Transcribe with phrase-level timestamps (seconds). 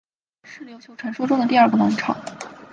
[0.45, 2.17] 是琉球传说中第二个王朝。